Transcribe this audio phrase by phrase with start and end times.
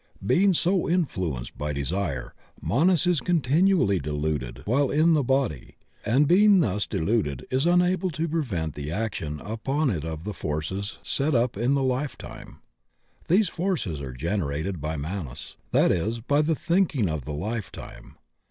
[0.25, 6.27] Be ing so influenced by Deske, Manas is continually deluded while in the body, and
[6.27, 11.35] being thus deluded is unable to prevent the action upon it of the forces set
[11.35, 12.61] up in the life time.
[13.27, 18.15] These forces are generated by Manas; that is, by the thinking of the life time.